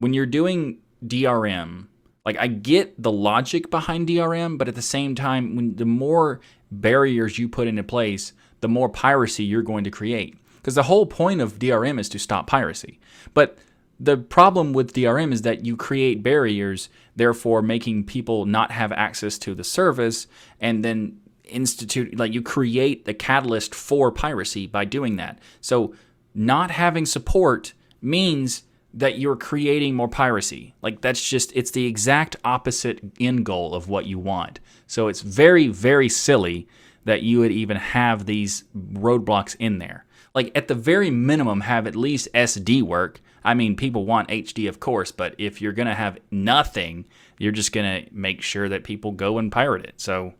[0.00, 1.86] when you're doing DRM,
[2.24, 6.40] like I get the logic behind DRM, but at the same time, when the more
[6.70, 10.38] barriers you put into place, the more piracy you're going to create.
[10.56, 12.98] Because the whole point of DRM is to stop piracy.
[13.34, 13.58] But
[14.00, 19.36] the problem with DRM is that you create barriers, therefore making people not have access
[19.38, 20.26] to the service,
[20.60, 25.38] and then institute like you create the catalyst for piracy by doing that.
[25.60, 25.94] So
[26.34, 28.62] not having support means
[28.94, 30.74] that you're creating more piracy.
[30.82, 34.60] Like that's just it's the exact opposite end goal of what you want.
[34.86, 36.68] So it's very very silly
[37.04, 40.04] that you would even have these roadblocks in there.
[40.34, 43.20] Like at the very minimum have at least SD work.
[43.44, 47.06] I mean, people want HD of course, but if you're going to have nothing,
[47.38, 50.00] you're just going to make sure that people go and pirate it.
[50.00, 50.34] So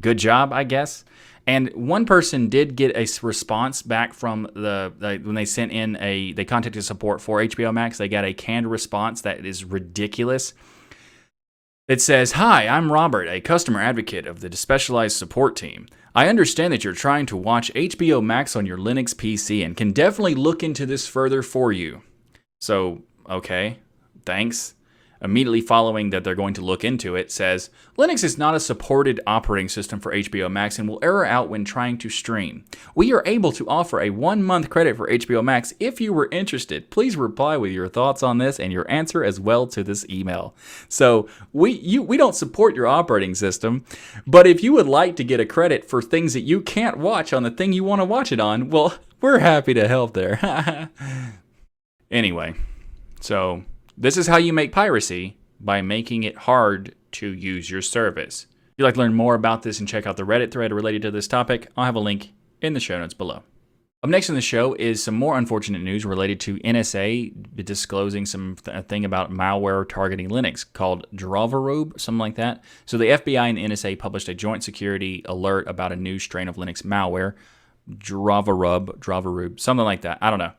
[0.00, 1.04] good job, I guess.
[1.46, 5.96] And one person did get a response back from the, the, when they sent in
[6.00, 7.98] a they contacted support for HBO Max.
[7.98, 10.54] They got a canned response that is ridiculous.
[11.86, 15.86] It says, "Hi, I'm Robert, a customer advocate of the specialized support team.
[16.14, 19.92] I understand that you're trying to watch HBO Max on your Linux PC and can
[19.92, 22.00] definitely look into this further for you."
[22.58, 23.80] So, okay,
[24.24, 24.74] thanks
[25.24, 29.20] immediately following that they're going to look into it, says Linux is not a supported
[29.26, 32.64] operating system for HBO Max and will error out when trying to stream.
[32.94, 36.28] We are able to offer a one month credit for HBO Max if you were
[36.30, 36.90] interested.
[36.90, 40.54] Please reply with your thoughts on this and your answer as well to this email.
[40.88, 43.84] So we you we don't support your operating system,
[44.26, 47.32] but if you would like to get a credit for things that you can't watch
[47.32, 50.90] on the thing you want to watch it on, well, we're happy to help there.
[52.10, 52.54] anyway,
[53.20, 53.64] so
[53.96, 58.46] this is how you make piracy by making it hard to use your service.
[58.50, 61.02] If you'd like to learn more about this and check out the Reddit thread related
[61.02, 63.44] to this topic, I'll have a link in the show notes below.
[64.02, 68.56] Up next in the show is some more unfortunate news related to NSA disclosing some
[68.62, 72.62] th- thing about malware targeting Linux called Dravorub, something like that.
[72.84, 76.48] So the FBI and the NSA published a joint security alert about a new strain
[76.48, 77.34] of Linux malware,
[77.88, 80.18] Dravorub, Dravorub, something like that.
[80.20, 80.52] I don't know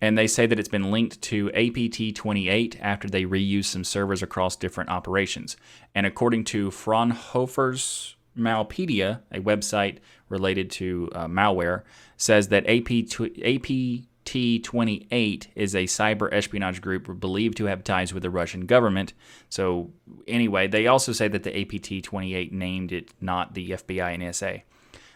[0.00, 4.56] and they say that it's been linked to APT28 after they reused some servers across
[4.56, 5.56] different operations.
[5.94, 11.82] And according to Fraunhofer's Malpedia, a website related to uh, malware,
[12.16, 18.66] says that APT28 is a cyber espionage group believed to have ties with the Russian
[18.66, 19.14] government.
[19.48, 19.90] So,
[20.28, 24.62] anyway, they also say that the APT28 named it not the FBI and NSA.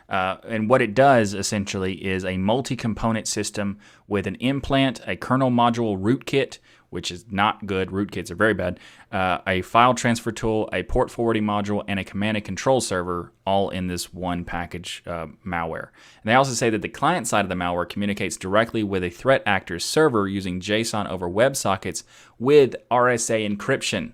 [0.09, 5.17] Uh, and what it does essentially is a multi component system with an implant, a
[5.17, 6.59] kernel module rootkit,
[6.93, 7.89] which is not good.
[7.89, 8.79] Rootkits are very bad.
[9.11, 13.33] Uh, a file transfer tool, a port forwarding module, and a command and control server,
[13.47, 15.89] all in this one package uh, malware.
[16.23, 19.09] And they also say that the client side of the malware communicates directly with a
[19.11, 22.03] threat actor's server using JSON over WebSockets
[22.39, 24.13] with RSA encryption.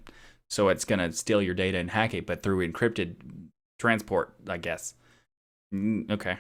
[0.49, 3.17] So it's going to steal your data and hack it, but through encrypted
[3.81, 4.95] transport, I guess.
[5.75, 6.39] Mm, okay.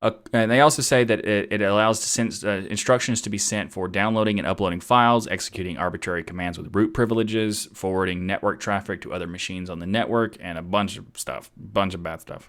[0.00, 3.72] Uh, and they also say that it, it allows send uh, instructions to be sent
[3.72, 9.12] for downloading and uploading files, executing arbitrary commands with root privileges, forwarding network traffic to
[9.12, 12.48] other machines on the network, and a bunch of stuff, bunch of bad stuff.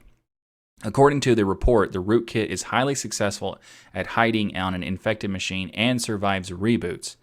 [0.84, 3.60] According to the report, the rootkit is highly successful
[3.94, 7.16] at hiding on an infected machine and survives reboots.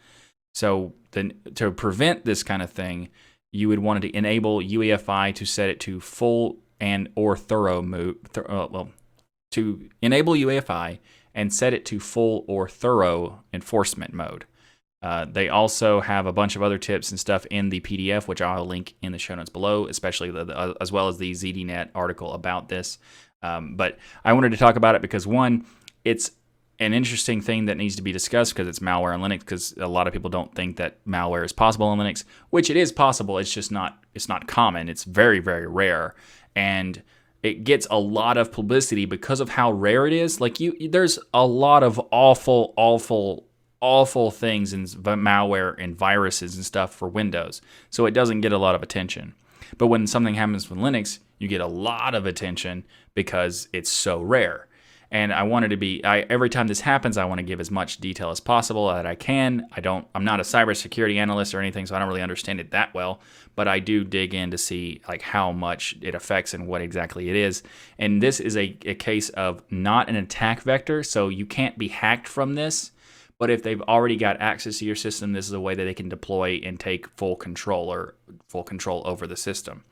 [0.55, 3.11] So, the, to prevent this kind of thing,
[3.53, 8.17] you would want to enable UEFI to set it to full and or thorough mode.
[8.33, 8.91] Th- uh, well,
[9.53, 10.99] to enable UEFI
[11.35, 14.45] and set it to full or thorough enforcement mode.
[15.03, 18.41] Uh, they also have a bunch of other tips and stuff in the PDF, which
[18.41, 21.33] I'll link in the show notes below, especially the, the, uh, as well as the
[21.33, 22.99] ZDNet article about this.
[23.43, 25.67] Um, but I wanted to talk about it because one,
[26.05, 26.33] it's
[26.79, 29.41] an interesting thing that needs to be discussed because it's malware on Linux.
[29.41, 32.77] Because a lot of people don't think that malware is possible on Linux, which it
[32.77, 33.39] is possible.
[33.39, 34.03] It's just not.
[34.15, 34.89] It's not common.
[34.89, 36.15] It's very very rare
[36.57, 37.03] and
[37.43, 40.41] it gets a lot of publicity because of how rare it is.
[40.41, 43.47] Like you, there's a lot of awful, awful,
[43.81, 48.59] awful things in malware and viruses and stuff for Windows, so it doesn't get a
[48.59, 49.35] lot of attention.
[49.79, 52.85] But when something happens with Linux, you get a lot of attention
[53.15, 54.67] because it's so rare
[55.11, 57.71] and I wanted to be I every time this happens I want to give as
[57.71, 59.67] much detail as possible that I can.
[59.73, 62.73] I don't I'm not a cybersecurity analyst or anything so I don't really understand it
[62.73, 63.21] that well,
[63.55, 67.29] but I do dig in to see like how much it affects and what exactly
[67.29, 67.63] it is.
[67.99, 71.89] And this is a, a case of not an attack vector, so you can't be
[71.89, 72.93] hacked from this.
[73.39, 75.95] But if they've already got access to your system, this is a way that they
[75.95, 78.15] can deploy and take full control or
[78.49, 79.85] full control over the system.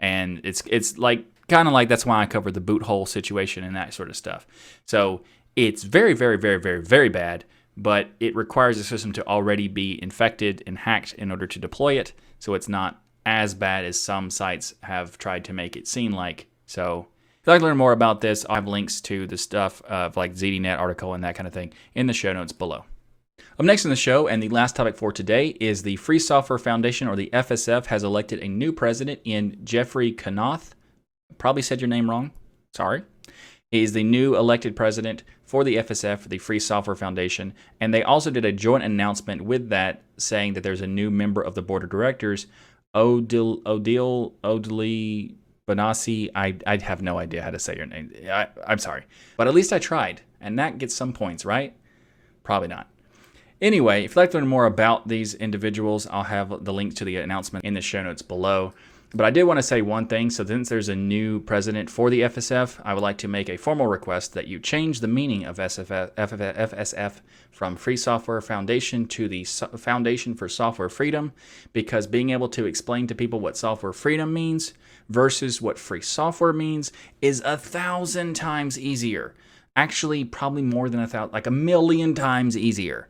[0.00, 3.74] And it's it's like kind of like that's why I covered the BootHole situation and
[3.76, 4.46] that sort of stuff.
[4.86, 5.22] So
[5.56, 7.44] it's very, very, very, very, very bad,
[7.76, 11.98] but it requires the system to already be infected and hacked in order to deploy
[11.98, 12.12] it.
[12.38, 16.46] So it's not as bad as some sites have tried to make it seem like.
[16.66, 17.06] So
[17.40, 20.16] if you'd like to learn more about this, I'll have links to the stuff of
[20.16, 22.84] like ZDNet article and that kind of thing in the show notes below.
[23.58, 26.58] Up next in the show, and the last topic for today, is the Free Software
[26.58, 30.74] Foundation, or the FSF, has elected a new president in Geoffrey Knauth
[31.36, 32.32] probably said your name wrong.
[32.74, 33.02] Sorry.
[33.70, 38.02] He is the new elected president for the FSF, the Free Software Foundation, and they
[38.02, 41.62] also did a joint announcement with that saying that there's a new member of the
[41.62, 42.46] board of directors,
[42.94, 45.34] Odile Odile Odile
[45.66, 46.30] Bénassy.
[46.34, 48.12] I I have no idea how to say your name.
[48.30, 49.04] I, I'm sorry,
[49.36, 51.74] but at least I tried, and that gets some points, right?
[52.42, 52.88] Probably not.
[53.60, 57.04] Anyway, if you'd like to learn more about these individuals, I'll have the link to
[57.04, 58.72] the announcement in the show notes below.
[59.14, 60.28] But I did want to say one thing.
[60.28, 63.56] So, since there's a new president for the FSF, I would like to make a
[63.56, 69.26] formal request that you change the meaning of SFF, FSF from Free Software Foundation to
[69.26, 71.32] the Foundation for Software Freedom,
[71.72, 74.74] because being able to explain to people what software freedom means
[75.08, 76.92] versus what free software means
[77.22, 79.34] is a thousand times easier.
[79.74, 83.08] Actually, probably more than a thousand, like a million times easier.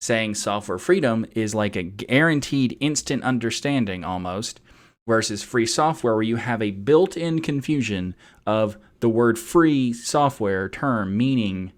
[0.00, 4.60] Saying software freedom is like a guaranteed instant understanding almost
[5.06, 8.14] versus free software, where you have a built in confusion
[8.46, 11.72] of the word free software term meaning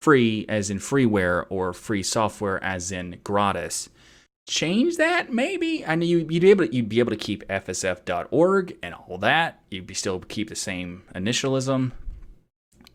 [0.00, 3.88] free as in freeware or free software as in gratis.
[4.46, 5.84] Change that maybe.
[5.86, 9.16] I know you, would be able to, you'd be able to keep fsf.org and all
[9.18, 9.62] that.
[9.70, 11.92] You'd be still keep the same initialism.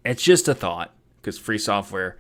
[0.05, 2.17] It's just a thought because free software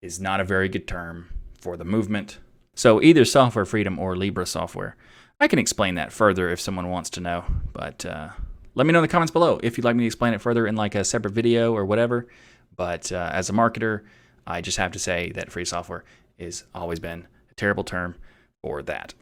[0.00, 1.28] is not a very good term
[1.60, 2.38] for the movement.
[2.74, 4.96] So either software freedom or Libre software.
[5.40, 8.30] I can explain that further if someone wants to know, but uh,
[8.74, 10.66] let me know in the comments below if you'd like me to explain it further
[10.66, 12.26] in like a separate video or whatever.
[12.74, 14.02] But uh, as a marketer,
[14.46, 16.04] I just have to say that free software
[16.40, 18.16] has always been a terrible term
[18.62, 19.14] for that.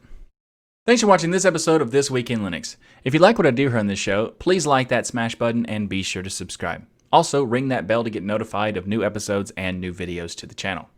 [0.86, 2.76] Thanks for watching this episode of This Week in Linux.
[3.04, 5.66] If you like what I do here on this show, please like that smash button
[5.66, 6.86] and be sure to subscribe.
[7.12, 10.54] Also, ring that bell to get notified of new episodes and new videos to the
[10.54, 10.88] channel.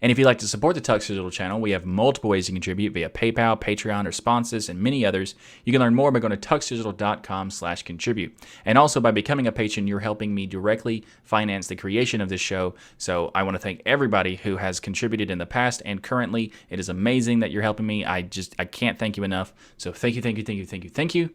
[0.00, 2.54] And if you'd like to support the Tux Digital channel, we have multiple ways can
[2.54, 5.34] contribute via PayPal, Patreon, or sponsors, and many others.
[5.64, 8.34] You can learn more by going to tuxdigital.com slash contribute.
[8.64, 12.40] And also by becoming a patron, you're helping me directly finance the creation of this
[12.40, 12.74] show.
[12.98, 16.52] So I want to thank everybody who has contributed in the past and currently.
[16.70, 18.04] It is amazing that you're helping me.
[18.04, 19.52] I just I can't thank you enough.
[19.76, 21.30] So thank you, thank you, thank you, thank you, thank you,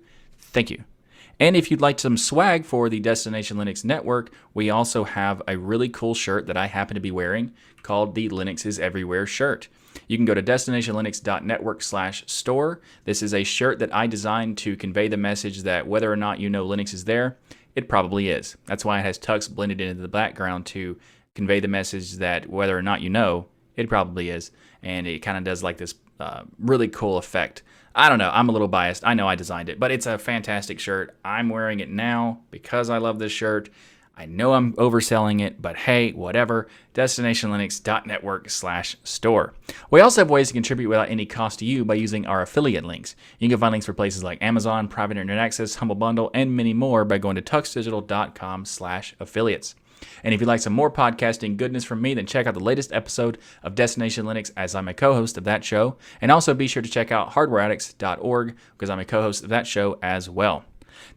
[0.51, 0.83] thank you.
[1.39, 5.57] And if you'd like some swag for the Destination Linux network, we also have a
[5.57, 9.69] really cool shirt that I happen to be wearing called the Linux is Everywhere shirt.
[10.07, 12.81] You can go to destinationlinux.network slash store.
[13.05, 16.39] This is a shirt that I designed to convey the message that whether or not
[16.39, 17.37] you know Linux is there,
[17.73, 18.57] it probably is.
[18.65, 20.97] That's why it has Tux blended into the background to
[21.35, 24.51] convey the message that whether or not you know, it probably is.
[24.83, 27.63] And it kind of does like this uh, really cool effect
[27.99, 28.31] I don't know.
[28.33, 29.05] I'm a little biased.
[29.05, 31.17] I know I designed it, but it's a fantastic shirt.
[31.25, 33.69] I'm wearing it now because I love this shirt.
[34.15, 36.67] I know I'm overselling it, but hey, whatever.
[36.93, 39.53] DestinationLinux.network slash store.
[39.91, 42.85] We also have ways to contribute without any cost to you by using our affiliate
[42.85, 43.17] links.
[43.37, 46.73] You can find links for places like Amazon, Private Internet Access, Humble Bundle, and many
[46.73, 49.75] more by going to tuxdigital.com slash affiliates.
[50.23, 52.91] And if you'd like some more podcasting goodness from me, then check out the latest
[52.91, 55.97] episode of Destination Linux as I'm a co host of that show.
[56.21, 59.67] And also be sure to check out hardwareaddicts.org because I'm a co host of that
[59.67, 60.65] show as well.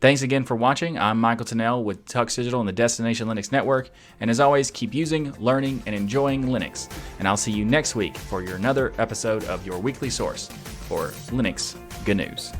[0.01, 0.99] Thanks again for watching.
[0.99, 3.91] I'm Michael Tunnell with Tux Digital and the Destination Linux Network.
[4.21, 6.91] And as always, keep using, learning, and enjoying Linux.
[7.19, 10.49] And I'll see you next week for your another episode of your weekly source
[10.89, 12.53] for Linux Good News.